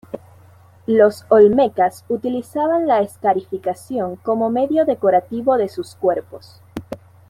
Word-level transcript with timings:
Los 0.87 1.25
Olmecas 1.29 2.05
utilizaban 2.09 2.87
la 2.87 3.01
escarificación 3.01 4.15
como 4.15 4.49
medio 4.49 4.83
decorativo 4.83 5.57
de 5.57 5.69
sus 5.69 5.93
cuerpos. 5.93 6.59